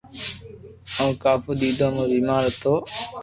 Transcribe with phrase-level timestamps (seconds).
[0.99, 2.73] او ڪافو دينو مون بيمار ھتو